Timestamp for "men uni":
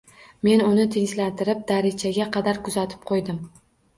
0.45-0.85